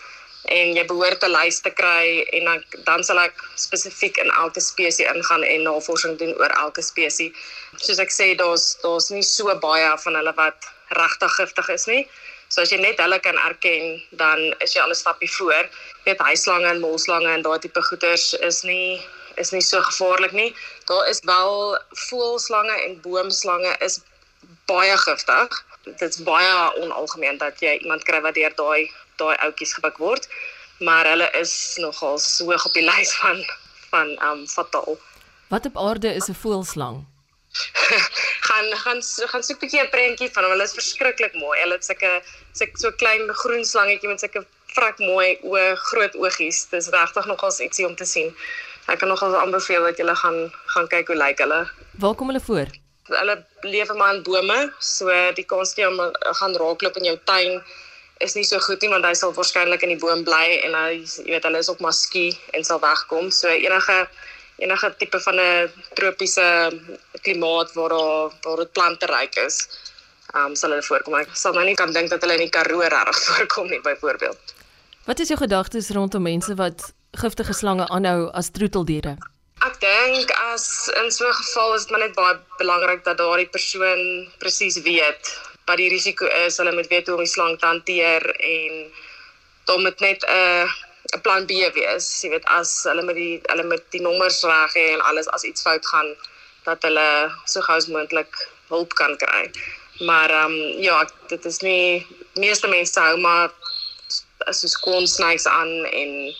en 0.45 0.75
jy 0.75 0.85
behoort 0.85 1.23
'n 1.23 1.31
lys 1.31 1.61
te 1.61 1.71
kry 1.71 2.27
en 2.37 2.45
dan 2.45 2.63
dan 2.85 3.03
sal 3.03 3.19
ek 3.19 3.33
spesifiek 3.55 4.17
in 4.17 4.29
elke 4.29 4.61
spesies 4.61 5.09
ingaan 5.15 5.43
en 5.43 5.63
navorsing 5.63 6.17
doen 6.17 6.35
oor 6.37 6.53
elke 6.61 6.81
spesies. 6.81 7.33
Soos 7.77 7.99
ek 7.99 8.11
sê, 8.11 8.35
daar's 8.35 8.77
daar's 8.83 9.09
nie 9.09 9.23
so 9.23 9.55
baie 9.55 9.97
van 9.97 10.15
hulle 10.15 10.33
wat 10.35 10.69
regtig 10.89 11.35
giftig 11.35 11.69
is 11.69 11.85
nie. 11.85 12.07
So 12.53 12.61
as 12.61 12.69
jy 12.69 12.77
net 12.77 12.99
hulle 13.01 13.17
kan 13.17 13.37
erken, 13.41 13.97
dan 14.19 14.39
is 14.61 14.75
jy 14.75 14.81
al 14.83 14.91
'n 14.93 14.95
stapie 14.95 15.31
voor. 15.37 15.65
Net 16.05 16.19
huislange 16.21 16.69
en 16.69 16.81
molslange 16.85 17.29
en 17.33 17.41
daai 17.41 17.59
tipe 17.59 17.81
goeters 17.81 18.33
is 18.49 18.61
nie 18.61 19.01
is 19.41 19.49
nie 19.51 19.61
so 19.61 19.81
gevaarlik 19.81 20.31
nie. 20.31 20.55
Daar 20.85 21.07
is 21.09 21.19
wel 21.25 21.79
voëlslange 22.07 22.75
en 22.85 23.01
boomslange 23.01 23.75
is 23.79 23.99
baie 24.69 24.97
giftig. 24.97 25.65
Dit 25.83 26.01
is 26.01 26.21
baie 26.23 26.53
onalgemeen 26.83 27.37
dat 27.37 27.59
jy 27.59 27.73
iemand 27.81 28.03
kry 28.03 28.21
wat 28.21 28.37
deur 28.37 28.53
daai 28.55 28.91
daai 29.17 29.35
ouetjies 29.45 29.73
gebuk 29.73 29.97
word, 29.97 30.29
maar 30.79 31.09
hulle 31.09 31.29
is 31.41 31.53
nogal 31.81 32.21
hoog 32.21 32.65
op 32.65 32.73
die 32.73 32.85
lys 32.91 33.15
van 33.23 33.41
van 33.89 34.13
um 34.29 34.45
fataal. 34.47 34.97
Wat 35.49 35.65
op 35.65 35.77
aarde 35.77 36.13
is 36.13 36.29
'n 36.29 36.37
voëlslang? 36.43 37.12
gaan 38.47 38.67
gaan 38.83 38.99
gaan 39.31 39.43
soek 39.43 39.61
'n 39.61 39.63
bietjie 39.63 39.81
'n 39.83 39.89
prentjie 39.93 40.29
van 40.33 40.43
hom. 40.43 40.51
Hulle 40.55 40.67
is 40.69 40.77
verskriklik 40.79 41.33
mooi. 41.33 41.59
Hulle 41.59 41.77
het 41.77 41.85
sulke 41.85 42.11
sulke 42.51 42.79
so 42.83 42.91
klein 42.91 43.29
groen 43.41 43.65
slangetjie 43.65 44.09
met 44.09 44.19
sulke 44.19 44.45
vrek 44.75 44.97
mooi 44.99 45.37
oë, 45.43 45.75
groot 45.89 46.15
oogies. 46.15 46.65
Dis 46.71 46.89
regtig 46.89 47.25
nogals 47.25 47.59
ietsie 47.59 47.85
om 47.87 47.95
te 47.95 48.05
sien. 48.05 48.33
Ek 48.87 48.99
kan 48.99 49.07
nogals 49.07 49.35
aanbeveel 49.37 49.83
dat 49.83 49.97
jy 49.97 50.15
gaan 50.23 50.39
gaan 50.73 50.87
kyk 50.87 51.07
hoe 51.07 51.15
lyk 51.15 51.39
hulle. 51.39 51.61
Waar 52.01 52.15
kom 52.15 52.27
hulle 52.27 52.41
voor? 52.49 52.67
Hulle 53.07 53.45
leef 53.61 53.93
maar 53.93 54.15
in 54.15 54.23
bome, 54.23 54.73
so 54.79 55.11
die 55.35 55.45
kans 55.45 55.75
jy 55.75 55.85
om 55.85 55.99
gaan 56.39 56.55
raakloop 56.55 56.97
in 56.97 57.11
jou 57.11 57.17
tuin 57.25 57.63
is 58.23 58.35
nie 58.35 58.45
so 58.47 58.59
goed 58.63 58.81
nie 58.81 58.89
want 58.89 59.05
hy 59.05 59.13
sal 59.17 59.33
waarskynlik 59.35 59.83
in 59.83 59.91
die 59.93 59.99
boom 59.99 60.23
bly 60.23 60.59
en 60.63 60.75
hy 60.77 60.91
jy 61.03 61.31
weet 61.33 61.43
hulle 61.47 61.59
is 61.59 61.71
op 61.71 61.81
maskie 61.83 62.31
en 62.53 62.63
sal 62.63 62.79
wegkom. 62.79 63.31
So 63.31 63.51
enige 63.51 64.07
enige 64.57 64.93
tipe 64.97 65.19
van 65.19 65.35
'n 65.35 65.71
tropiese 65.93 66.45
klimaat 67.21 67.73
waar 67.73 67.89
daar 67.89 68.31
waar 68.41 68.57
dit 68.57 68.71
plante 68.71 69.05
ryk 69.05 69.35
is, 69.35 69.67
ehm 70.33 70.45
um, 70.45 70.55
sal 70.55 70.69
hulle 70.69 70.83
voorkom. 70.83 71.15
Ek 71.15 71.29
sal 71.33 71.53
nou 71.53 71.65
nie 71.65 71.75
kan 71.75 71.93
dink 71.93 72.09
dat 72.09 72.21
hulle 72.21 72.33
in 72.33 72.45
die 72.47 72.49
Karoo 72.49 72.81
reg 72.81 73.17
voorkom 73.27 73.69
nie 73.69 73.81
byvoorbeeld. 73.81 74.53
Wat 75.05 75.19
is 75.19 75.27
jou 75.27 75.39
gedagtes 75.39 75.89
rondom 75.89 76.21
mense 76.21 76.55
wat 76.55 76.93
giftige 77.11 77.53
slange 77.53 77.87
aanhou 77.87 78.29
as 78.31 78.49
troeteldiere? 78.49 79.17
Ek 79.63 79.79
dink 79.79 80.31
as 80.53 80.89
in 81.03 81.11
so 81.11 81.27
'n 81.27 81.33
geval 81.33 81.75
is 81.75 81.81
dit 81.81 81.91
maar 81.91 81.99
net 81.99 82.15
baie 82.15 82.39
belangrik 82.57 83.03
dat 83.03 83.17
daardie 83.17 83.49
persoon 83.49 84.31
presies 84.39 84.81
weet 84.81 85.39
wat 85.65 85.77
die 85.77 85.89
risiko 85.89 86.25
is, 86.45 86.57
hulle 86.57 86.73
moet 86.75 86.87
weet 86.87 87.07
hoe 87.07 87.15
om 87.15 87.23
die 87.23 87.31
slang 87.31 87.59
te 87.59 87.65
hanteer 87.65 88.23
en 88.39 88.91
dan 89.65 89.81
moet 89.81 89.99
net 89.99 90.23
'n 90.23 90.31
uh, 90.31 90.71
'n 91.15 91.21
plan 91.21 91.45
B 91.45 91.51
wees. 91.77 92.07
Jy 92.21 92.29
weet 92.29 92.45
as 92.45 92.83
hulle 92.89 93.03
met 93.03 93.15
die 93.15 93.39
hulle 93.51 93.63
met 93.63 93.83
die 93.95 94.01
nommers 94.01 94.41
reg 94.43 94.75
en 94.75 95.01
alles 95.09 95.29
as 95.35 95.43
iets 95.43 95.61
fout 95.61 95.85
gaan 95.85 96.09
dat 96.65 96.81
hulle 96.87 97.31
so 97.45 97.61
gou 97.61 97.77
as 97.77 97.87
moontlik 97.87 98.33
hulp 98.67 98.93
kan 98.93 99.17
kry. 99.17 99.51
Maar 99.99 100.29
ehm 100.29 100.51
um, 100.51 100.81
ja, 100.81 101.09
dit 101.27 101.45
is 101.45 101.59
nie 101.61 102.05
meeste 102.33 102.67
mense 102.67 102.99
hou 102.99 103.17
maar 103.17 103.51
as 104.47 104.59
so 104.59 104.79
corn 104.81 105.07
snakes 105.07 105.45
aan 105.47 105.85
en 105.85 106.33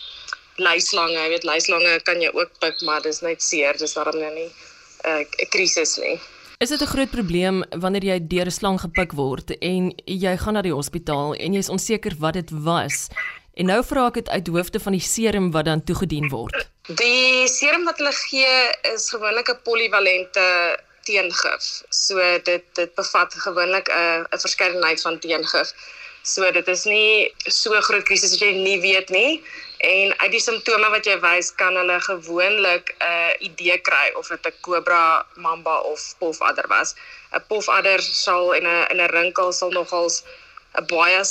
luislange, 0.56 1.18
jy 1.18 1.30
weet 1.30 1.44
luislange 1.44 2.00
kan 2.04 2.22
jy 2.22 2.30
ook 2.34 2.52
pik, 2.60 2.82
maar 2.82 3.02
dis 3.02 3.22
net 3.22 3.42
seer, 3.42 3.78
dis 3.78 3.94
daarom 3.94 4.20
nou 4.20 4.34
nie 4.34 4.50
'n 5.04 5.26
uh, 5.26 5.50
krisis 5.50 5.98
nie. 5.98 6.20
Is 6.60 6.70
dit 6.70 6.82
'n 6.82 6.94
groot 6.96 7.12
probleem 7.12 7.64
wanneer 7.70 8.04
jy 8.04 8.28
deur 8.28 8.46
'n 8.46 8.52
slang 8.52 8.80
gepik 8.80 9.12
word 9.12 9.58
en 9.60 9.94
jy 10.06 10.38
gaan 10.38 10.54
na 10.54 10.62
die 10.62 10.74
hospitaal 10.74 11.36
en 11.36 11.54
jy 11.54 11.60
is 11.60 11.70
onseker 11.70 12.16
wat 12.20 12.34
dit 12.34 12.50
was? 12.52 13.10
En 13.54 13.68
nou 13.70 13.82
vra 13.86 14.08
ek 14.10 14.16
dit 14.18 14.30
uit 14.30 14.48
hoofde 14.56 14.80
van 14.82 14.96
die 14.96 15.06
serum 15.06 15.52
wat 15.54 15.68
dan 15.70 15.84
toegedien 15.86 16.30
word. 16.32 16.66
Die 16.98 17.46
serum 17.48 17.84
wat 17.86 18.00
hulle 18.02 18.14
gee 18.18 18.54
is 18.94 19.10
gewoonlik 19.14 19.50
'n 19.50 19.62
polivalente 19.64 20.46
teengif. 21.06 21.84
So 21.90 22.18
dit 22.50 22.64
dit 22.74 22.96
bevat 22.96 23.34
gewoonlik 23.46 23.88
'n 23.90 24.26
'n 24.32 24.40
verskeidenheid 24.46 25.02
van 25.02 25.20
teengif. 25.20 25.74
So 26.24 26.52
dit 26.52 26.68
is 26.68 26.84
nie 26.86 27.34
so 27.48 27.82
groot 27.82 28.04
krisis 28.04 28.34
as 28.34 28.40
jy 28.40 28.52
nie 28.52 28.80
weet 28.82 29.10
nie. 29.10 29.44
En 29.78 30.18
uit 30.18 30.32
die 30.32 30.40
simptome 30.40 30.90
wat 30.90 31.06
jy 31.06 31.20
wys, 31.20 31.56
kan 31.56 31.76
hulle 31.76 32.00
gewoonlik 32.00 32.96
'n 33.00 33.04
uh, 33.06 33.34
idee 33.40 33.78
kry 33.78 34.08
of 34.16 34.28
dit 34.28 34.46
'n 34.48 34.54
kobra, 34.62 35.26
mamba 35.36 35.80
of 35.80 36.16
pofadder 36.20 36.68
was. 36.68 36.96
'n 37.32 37.44
Pofadder 37.48 38.02
sal 38.02 38.54
in 38.54 38.66
'n 38.66 38.88
in 38.92 39.02
'n 39.02 39.12
rinkel 39.12 39.52
sal 39.52 39.72
nogals 39.72 40.24
'n 40.80 40.86
baie 40.90 41.22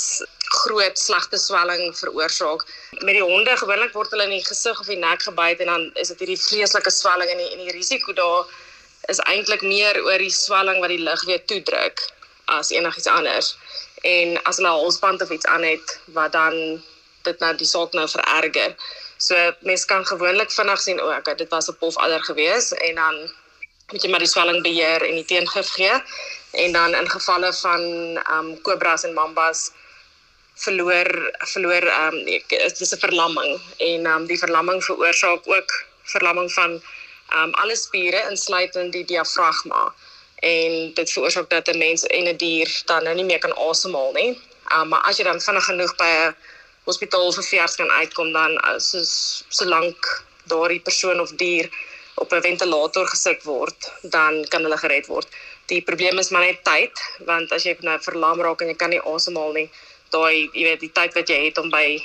groot 0.53 0.99
slegte 0.99 1.37
swelling 1.37 1.97
veroorsaak. 1.97 2.65
Met 2.91 3.15
die 3.17 3.23
honde 3.23 3.57
gewoonlik 3.57 3.93
word 3.97 4.11
hulle 4.13 4.27
in 4.29 4.37
die 4.37 4.45
gesig 4.45 4.79
of 4.79 4.87
die 4.87 4.99
nek 5.01 5.23
gebyt 5.27 5.59
en 5.59 5.71
dan 5.71 5.89
is 6.01 6.11
dit 6.13 6.19
hierdie 6.23 6.39
vreeslike 6.39 6.91
swelling 6.91 7.29
en 7.29 7.41
die 7.41 7.49
en 7.51 7.63
die 7.65 7.75
risiko 7.77 8.13
daar 8.13 8.45
is 9.11 9.19
eintlik 9.27 9.61
meer 9.61 9.99
oor 10.03 10.17
die 10.17 10.31
swelling 10.31 10.79
wat 10.79 10.93
die 10.93 11.03
lig 11.03 11.23
weer 11.29 11.45
toedruk 11.51 12.05
as 12.45 12.71
enigiets 12.71 13.07
anders. 13.07 13.55
En 14.03 14.37
as 14.43 14.57
hulle 14.57 14.69
'n 14.69 14.81
halsband 14.83 15.21
of 15.21 15.29
iets 15.29 15.45
aan 15.45 15.63
het 15.63 15.99
wat 16.17 16.31
dan 16.31 16.83
dit 17.23 17.39
nou 17.39 17.55
die 17.55 17.67
saak 17.67 17.93
nou 17.93 18.07
vererger. 18.07 18.75
So 19.17 19.35
mense 19.59 19.87
kan 19.87 20.05
gewoonlik 20.05 20.51
vinnig 20.51 20.81
sien 20.81 20.99
o, 21.01 21.11
okay, 21.17 21.35
dit 21.35 21.49
was 21.49 21.69
'n 21.69 21.77
pofadder 21.79 22.23
gewees 22.23 22.71
en 22.71 22.95
dan 22.95 23.15
moet 23.91 24.03
jy 24.03 24.09
maar 24.09 24.23
die 24.23 24.27
swelling 24.27 24.61
beheer 24.63 25.01
en 25.01 25.15
die 25.15 25.25
teengif 25.25 25.69
gee. 25.77 25.95
En 26.53 26.71
dan 26.71 26.93
in 26.95 27.09
gevalle 27.09 27.53
van 27.53 27.81
ehm 28.23 28.37
um, 28.37 28.61
kobras 28.61 29.03
en 29.03 29.13
mambas 29.13 29.71
verloor 30.53 31.09
verloor 31.37 31.81
ehm 31.81 32.13
um, 32.13 32.25
dit 32.25 32.79
is 32.79 32.93
'n 32.93 32.99
verlamming 33.05 33.61
en 33.77 34.05
ehm 34.05 34.15
um, 34.15 34.25
die 34.25 34.37
verlamming 34.37 34.83
veroorsaak 34.83 35.41
ook 35.55 35.71
verlamming 36.03 36.53
van 36.53 36.71
ehm 37.29 37.43
um, 37.43 37.53
alle 37.53 37.75
spiere 37.75 38.29
insluitend 38.29 38.91
die 38.93 39.05
diafragma 39.05 39.93
en 40.35 40.93
dit 40.93 41.11
veroorsaak 41.11 41.49
dat 41.49 41.67
'n 41.67 41.77
mens 41.77 42.03
en 42.03 42.27
'n 42.27 42.37
dier 42.37 42.81
dan 42.85 43.03
nou 43.03 43.15
nie 43.15 43.25
meer 43.25 43.39
kan 43.39 43.55
asemhaal 43.55 44.11
nie. 44.11 44.31
Ehm 44.67 44.81
um, 44.81 44.87
maar 44.87 45.01
as 45.01 45.17
jy 45.17 45.23
dan 45.23 45.41
vinnig 45.41 45.65
genoeg 45.65 45.95
by 45.95 46.11
'n 46.27 46.35
hospitaal 46.83 47.31
vir 47.33 47.43
vers 47.43 47.75
kan 47.75 47.91
uitkom 47.91 48.31
dan 48.31 48.51
soos 48.77 49.43
solank 49.49 50.23
daardie 50.43 50.81
persoon 50.81 51.19
of 51.19 51.31
dier 51.31 51.69
op 52.15 52.33
'n 52.33 52.41
ventilator 52.41 53.07
gesit 53.07 53.43
word, 53.43 53.91
dan 54.01 54.45
kan 54.49 54.61
hulle 54.61 54.77
gered 54.77 55.07
word. 55.07 55.27
Die 55.65 55.81
probleem 55.81 56.19
is 56.19 56.29
maar 56.29 56.45
net 56.45 56.63
tyd, 56.63 56.91
want 57.25 57.51
as 57.51 57.63
jy 57.63 57.77
nou 57.79 57.99
verlam 57.99 58.41
raak 58.41 58.61
en 58.61 58.67
jy 58.67 58.75
kan 58.75 58.89
nie 58.89 59.01
asemhaal 59.01 59.53
nie, 59.53 59.69
daai 60.09 60.49
jy 60.53 60.63
weet 60.63 60.79
die 60.79 60.91
tyd 60.91 61.13
wat 61.13 61.29
jy 61.29 61.45
het 61.45 61.57
om 61.57 61.69
by 61.69 62.01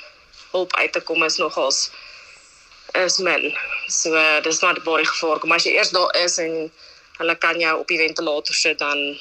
hulp 0.52 0.76
uit 0.76 0.92
te 0.92 1.00
kom 1.00 1.22
is 1.22 1.36
nogals 1.36 1.90
is 3.04 3.18
min. 3.18 3.52
So 3.86 4.14
uh, 4.14 4.40
dis 4.42 4.62
maar 4.62 4.80
baie 4.84 5.04
gevaar. 5.04 5.38
Kom 5.38 5.52
as 5.52 5.64
jy 5.64 5.76
eers 5.76 5.90
daar 5.90 6.14
is 6.16 6.38
en 6.38 6.70
hulle 7.18 7.36
kan 7.36 7.60
jou 7.60 7.74
op 7.80 7.88
die 7.90 7.98
ventilator 7.98 8.54
sit 8.54 8.78
dan 8.78 9.16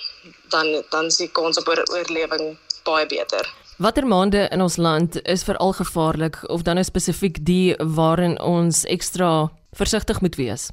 dan 0.53 0.83
dan 0.89 1.05
is 1.05 1.17
die 1.17 1.31
kans 1.31 1.57
op 1.57 1.67
oorlewing 1.67 2.57
baie 2.83 3.05
beter. 3.05 3.49
Watter 3.77 4.07
maande 4.07 4.47
in 4.51 4.61
ons 4.61 4.77
land 4.77 5.19
is 5.23 5.43
veral 5.43 5.73
gevaarlik 5.73 6.39
of 6.49 6.61
dan 6.61 6.83
spesifiek 6.83 7.37
die 7.45 7.75
waarin 7.77 8.39
ons 8.41 8.85
ekstra 8.85 9.49
versigtig 9.71 10.21
moet 10.21 10.35
wees? 10.35 10.69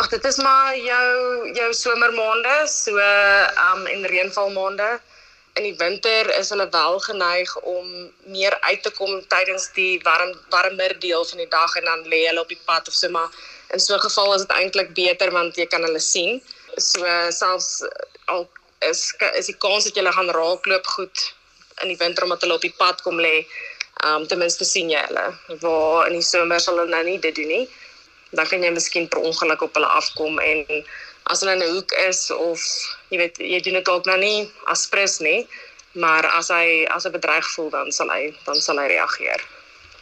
Ag 0.00 0.08
dit 0.08 0.24
is 0.24 0.36
maar 0.36 0.76
jou 0.76 1.52
jou 1.54 1.72
somermaande, 1.74 2.56
so 2.66 2.96
um 3.70 3.86
en 3.86 4.06
reënvalmaande. 4.06 5.00
In 5.58 5.66
die 5.66 5.76
winter 5.76 6.30
is 6.38 6.48
hulle 6.54 6.68
wel 6.70 6.98
geneig 7.04 7.56
om 7.60 7.86
meer 8.24 8.56
uit 8.60 8.82
te 8.82 8.90
kom 8.90 9.18
tydens 9.28 9.68
die 9.74 10.00
warm 10.06 10.36
warmer 10.48 10.94
deel 11.00 11.24
van 11.24 11.42
die 11.42 11.48
dag 11.50 11.74
en 11.76 11.84
dan 11.84 12.06
lê 12.12 12.22
hulle 12.28 12.40
op 12.40 12.48
die 12.48 12.60
pad 12.64 12.88
of 12.88 12.94
so 12.94 13.10
maar 13.10 13.28
in 13.74 13.80
so 13.80 13.94
'n 13.94 14.00
geval 14.00 14.34
is 14.34 14.46
dit 14.46 14.56
eintlik 14.56 14.94
beter 14.94 15.30
want 15.30 15.56
jy 15.56 15.66
kan 15.66 15.82
hulle 15.82 16.00
sien. 16.00 16.42
So 16.76 17.04
selfs 17.30 17.82
al 18.24 18.48
is 18.78 19.14
is 19.34 19.46
die 19.46 19.58
kans 19.58 19.84
dat 19.84 19.94
jy 19.94 20.02
hulle 20.02 20.16
gaan 20.16 20.30
raakloop 20.30 20.86
goed 20.86 21.34
in 21.82 21.88
die 21.88 22.00
winter 22.00 22.24
omdat 22.24 22.40
hulle 22.40 22.54
op 22.54 22.66
die 22.68 22.76
pad 22.78 23.02
kom 23.02 23.20
lê. 23.20 23.46
Um 24.04 24.26
ten 24.26 24.38
minste 24.38 24.64
sien 24.64 24.90
jy 24.90 25.02
hulle. 25.08 25.26
Waar 25.60 26.06
in 26.06 26.12
die 26.12 26.28
somer 26.32 26.60
sal 26.60 26.78
hulle 26.78 26.90
nou 26.90 27.04
nie 27.04 27.18
dit 27.18 27.34
doen 27.34 27.52
nie. 27.56 27.68
Dan 28.30 28.46
kan 28.46 28.62
jy 28.62 28.70
miskien 28.70 29.08
per 29.08 29.18
ongeluk 29.18 29.62
op 29.62 29.74
hulle 29.74 29.86
afkom 29.86 30.38
en 30.38 30.84
as 31.30 31.40
hulle 31.40 31.54
in 31.56 31.62
'n 31.62 31.74
hoek 31.74 31.92
is 32.08 32.30
of 32.30 32.60
jy 33.10 33.18
weet 33.18 33.38
jy 33.38 33.60
doen 33.60 33.78
dit 33.78 33.84
dalk 33.84 34.04
nou 34.04 34.18
nie 34.18 34.50
as 34.66 34.86
prins 34.86 35.18
nie, 35.18 35.46
maar 35.92 36.26
as 36.26 36.48
hy 36.48 36.86
as 36.90 37.06
'n 37.06 37.12
bedreig 37.12 37.46
voel 37.54 37.70
dan 37.70 37.92
sal 37.92 38.08
hy 38.08 38.34
dan 38.44 38.60
sal 38.60 38.78
hy 38.78 38.86
reageer. 38.86 39.40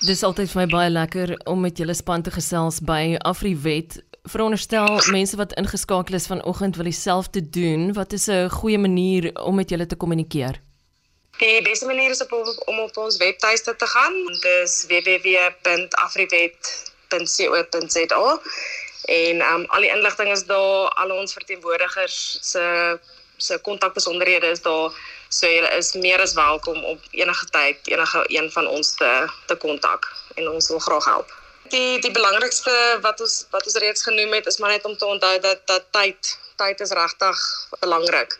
Dis 0.06 0.23
altyd 0.23 0.50
vir 0.50 0.61
my 0.62 0.66
baie 0.66 0.90
lekker 0.90 1.40
om 1.44 1.61
met 1.61 1.78
julle 1.78 1.94
span 1.94 2.23
te 2.23 2.30
gesels 2.30 2.80
by 2.80 3.16
Afriwet. 3.18 3.99
Veronderstel 4.25 5.00
mense 5.11 5.37
wat 5.37 5.52
ingeskakel 5.52 6.14
is 6.14 6.26
vanoggend 6.26 6.76
wil 6.76 6.85
dieselfde 6.85 7.50
doen, 7.50 7.92
wat 7.92 8.12
is 8.12 8.28
'n 8.28 8.49
goeie 8.49 8.78
manier 8.78 9.30
om 9.42 9.54
met 9.54 9.70
julle 9.70 9.87
te 9.87 9.97
kommunikeer? 9.97 10.61
Die 11.38 11.62
beste 11.62 11.87
manier 11.87 12.11
is 12.11 12.23
op, 12.23 12.32
om 12.66 12.78
op 12.78 12.97
ons 12.97 13.16
webtuiste 13.16 13.76
te 13.76 13.87
gaan. 13.87 14.14
Dis 14.42 14.87
www.afriwet.co.za. 17.09 18.41
En 19.05 19.41
um 19.53 19.65
al 19.67 19.81
die 19.81 19.91
inligting 19.91 20.31
is 20.31 20.45
daar, 20.45 20.88
al 20.88 21.11
ons 21.11 21.33
verteenwoordigers 21.33 22.38
se 22.41 22.99
se 23.37 23.59
kontakbesonderhede 23.59 24.47
is 24.47 24.62
daar. 24.62 24.93
So 25.29 25.47
jy 25.47 25.62
is 25.77 25.93
meer 25.93 26.21
as 26.21 26.35
welkom 26.35 26.85
op 26.85 27.00
enige 27.11 27.47
tyd 27.55 27.88
enige 27.88 28.25
een 28.27 28.50
van 28.50 28.67
ons 28.67 28.95
te 28.97 29.29
te 29.47 29.57
kontak 29.57 30.09
en 30.35 30.49
ons 30.49 30.69
wil 30.69 30.79
graag 30.79 31.05
help. 31.05 31.35
Die 31.69 32.00
die 32.00 32.11
belangrikste 32.11 32.99
wat 33.00 33.21
ons 33.21 33.47
wat 33.50 33.65
ons 33.65 33.77
reeds 33.77 34.03
genoem 34.03 34.33
het 34.33 34.47
is 34.47 34.59
maar 34.59 34.71
net 34.71 34.85
om 34.85 34.97
te 34.97 35.07
onthou 35.07 35.38
dat 35.41 35.67
dat 35.67 35.85
tyd 35.91 36.38
tyd 36.57 36.81
is 36.81 36.91
regtig 36.91 37.38
belangrik. 37.81 38.38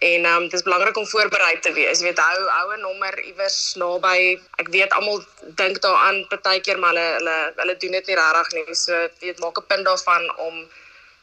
En 0.00 0.24
ehm 0.24 0.42
um, 0.42 0.48
dis 0.48 0.62
belangrik 0.62 0.96
om 0.96 1.06
voorberei 1.06 1.58
te 1.60 1.72
wees. 1.72 1.98
Jy 2.00 2.04
weet 2.08 2.20
hou 2.24 2.44
hou 2.48 2.68
'n 2.74 2.80
nommer 2.80 3.14
iewers 3.22 3.74
naby. 3.76 4.40
Ek 4.56 4.68
weet 4.72 4.92
almal 4.96 5.24
dink 5.60 5.80
daaraan 5.84 6.24
partykeer 6.28 6.78
maar 6.78 6.94
hulle 6.94 7.08
hulle 7.18 7.52
hulle 7.56 7.76
doen 7.76 7.96
dit 7.98 8.06
nie 8.06 8.16
regtig 8.16 8.52
nie. 8.52 8.74
So 8.74 9.08
weet 9.20 9.42
maak 9.44 9.58
'n 9.60 9.66
punt 9.66 9.84
daarvan 9.84 10.24
om 10.36 10.64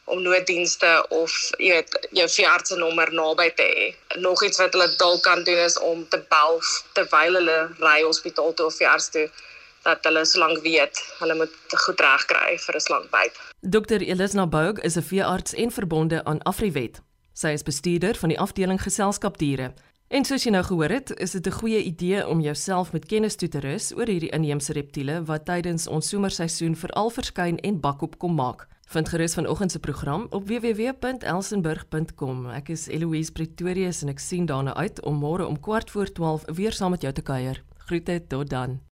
om 0.04 0.22
nooddienste 0.22 1.06
of 1.08 1.32
jy 1.58 1.72
weet 1.72 2.08
jou 2.10 2.28
veearts 2.28 2.68
se 2.68 2.76
nommer 2.76 3.12
naby 3.12 3.50
te 3.50 3.66
hê. 3.66 4.18
Nog 4.20 4.42
iets 4.44 4.58
wat 4.58 4.72
hulle 4.72 4.94
dalk 4.96 5.22
kan 5.22 5.42
doen 5.42 5.64
is 5.64 5.78
om 5.78 6.08
te 6.08 6.22
bel 6.28 6.62
terwyl 6.92 7.34
hulle 7.40 7.58
ry 7.78 8.02
hospitaal 8.02 8.54
toe 8.54 8.66
of 8.66 8.76
veearts 8.76 9.10
toe 9.10 9.26
dat 9.82 10.04
hulle 10.04 10.24
solank 10.24 10.62
weet 10.62 11.02
hulle 11.18 11.34
moet 11.34 11.76
goed 11.84 12.00
reg 12.00 12.24
kry 12.30 12.58
vir 12.66 12.74
'n 12.74 12.80
slangbyt. 12.80 13.34
Dr 13.60 14.00
Elisna 14.12 14.46
Boug 14.46 14.78
is 14.78 14.96
'n 14.96 15.02
veearts 15.02 15.52
en 15.54 15.70
verbonde 15.70 16.24
aan 16.24 16.42
Afriwet. 16.42 17.02
Sy 17.38 17.52
is 17.54 17.62
bestuurder 17.62 18.16
van 18.18 18.32
die 18.32 18.38
afdeling 18.40 18.80
geselskap 18.82 19.36
diere. 19.38 19.68
En 20.10 20.24
soos 20.26 20.42
jy 20.42 20.50
nou 20.50 20.64
gehoor 20.66 20.90
het, 20.90 21.12
is 21.22 21.36
dit 21.36 21.46
'n 21.46 21.58
goeie 21.60 21.82
idee 21.82 22.28
om 22.28 22.40
jouself 22.40 22.92
met 22.92 23.06
kennis 23.06 23.36
toe 23.36 23.48
te 23.48 23.60
rus 23.60 23.94
oor 23.94 24.06
hierdie 24.06 24.32
inheemse 24.34 24.72
reptiele 24.72 25.24
wat 25.24 25.44
tydens 25.44 25.86
ons 25.86 26.08
somerseisoen 26.08 26.76
veral 26.76 27.10
verskyn 27.10 27.58
en 27.58 27.80
bakop 27.80 28.18
kom 28.18 28.34
maak. 28.34 28.66
Vind 28.88 29.08
gerus 29.08 29.34
vanoggend 29.34 29.70
se 29.70 29.78
program 29.78 30.26
op 30.30 30.48
www.elsenburg.com. 30.48 32.50
Ek 32.50 32.68
is 32.68 32.88
Eloise 32.88 33.32
Pretorius 33.32 34.02
en 34.02 34.08
ek 34.08 34.18
sien 34.18 34.46
daarna 34.46 34.74
uit 34.74 35.02
om 35.02 35.18
môre 35.18 35.46
om 35.46 35.58
12:15 35.60 36.54
weer 36.54 36.72
saam 36.72 36.90
met 36.90 37.02
jou 37.02 37.12
te 37.12 37.22
kuier. 37.22 37.62
Groete 37.76 38.26
tot 38.26 38.50
dan. 38.50 38.87